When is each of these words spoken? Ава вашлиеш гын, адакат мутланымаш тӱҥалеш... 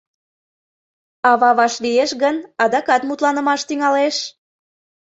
Ава 1.31 1.51
вашлиеш 1.57 2.11
гын, 2.21 2.35
адакат 2.63 3.01
мутланымаш 3.07 3.61
тӱҥалеш... 3.67 4.15